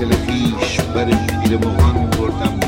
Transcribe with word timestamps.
دل 0.00 0.12
خیش 0.12 0.80
بر 0.80 1.10
شیر 1.10 1.56
مغان 1.56 2.10
بردم. 2.10 2.59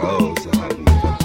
Oh, 0.00 0.34
so 0.40 0.50
happy. 0.60 1.17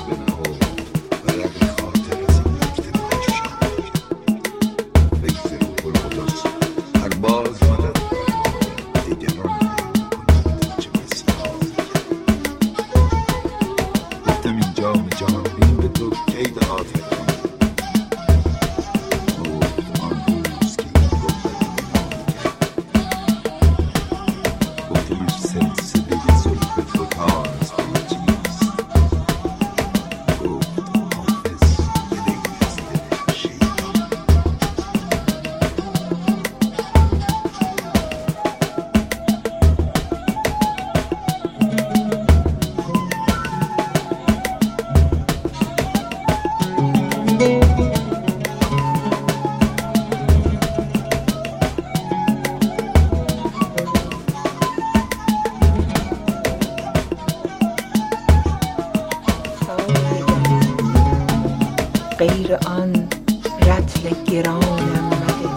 زیر 62.44 62.56
آن 62.56 63.08
رطل 63.62 64.10
گرانم 64.32 65.10
مده. 65.10 65.50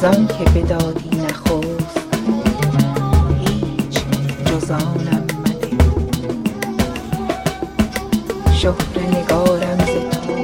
زان 0.00 0.26
که 0.26 0.44
بدادی 0.44 1.08
نخست 1.16 1.98
هیچ 3.40 4.04
جز 4.44 4.70
آنم 4.70 5.26
مده. 5.40 5.70
شهره 8.52 9.06
نگارم 9.18 9.78
ز 9.78 10.16
تو 10.16 10.34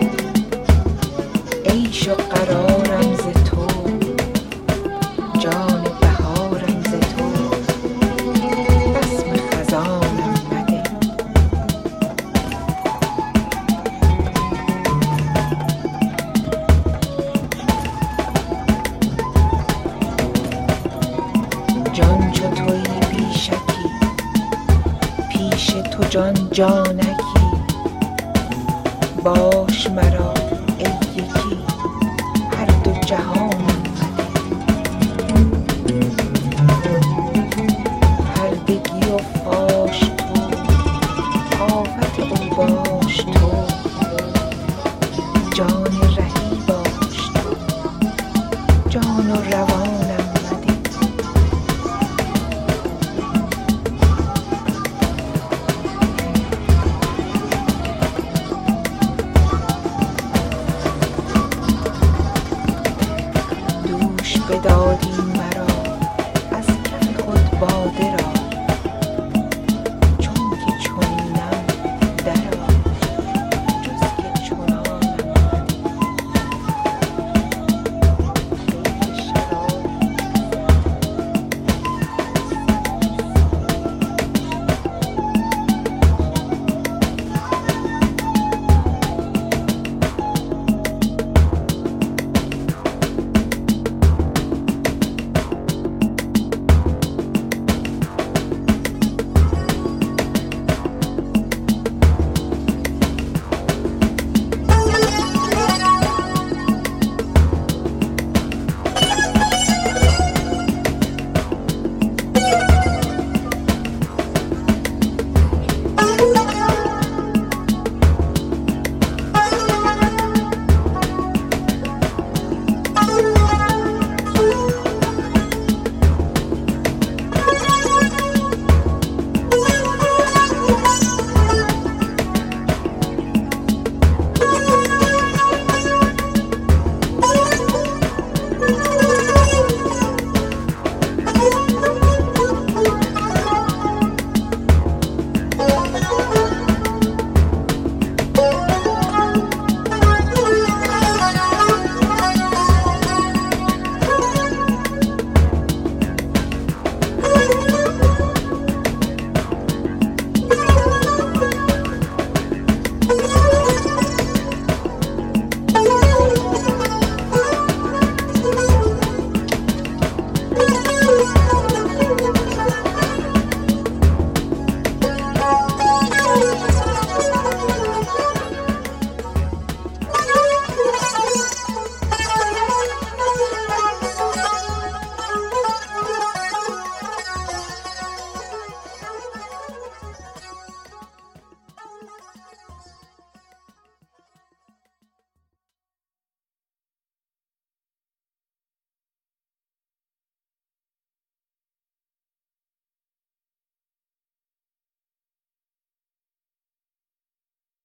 عیش 1.71 2.09
و 2.09 2.15
قرارم 2.15 3.15
ز 3.15 3.40
جان 26.11 26.35
جانکی. 26.53 27.41
باش 29.25 29.91
مرا 29.91 30.35
ای 30.79 31.40